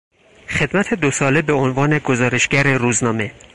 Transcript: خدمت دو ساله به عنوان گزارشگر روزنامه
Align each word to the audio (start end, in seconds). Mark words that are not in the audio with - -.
خدمت 0.49 0.93
دو 0.93 1.11
ساله 1.11 1.41
به 1.41 1.53
عنوان 1.53 1.97
گزارشگر 1.99 2.77
روزنامه 2.77 3.31